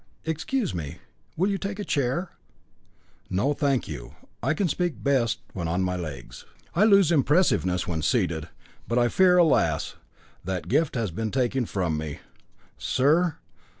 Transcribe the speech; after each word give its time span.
"Excuse 0.25 0.73
me, 0.73 0.97
will 1.37 1.51
you 1.51 1.59
take 1.59 1.77
a 1.77 1.83
chair?" 1.85 2.31
"No, 3.29 3.53
thank 3.53 3.87
you; 3.87 4.15
I 4.41 4.55
can 4.55 4.67
speak 4.67 5.03
best 5.03 5.41
when 5.53 5.67
on 5.67 5.83
my 5.83 5.95
legs. 5.95 6.43
I 6.73 6.85
lose 6.85 7.11
impressiveness 7.11 7.87
when 7.87 8.01
seated. 8.01 8.49
But 8.87 8.97
I 8.97 9.09
fear, 9.09 9.37
alas! 9.37 9.97
that 10.43 10.67
gift 10.67 10.95
has 10.95 11.11
been 11.11 11.29
taken 11.29 11.67
from 11.67 11.99
me. 11.99 12.17
Sir! 12.79 13.35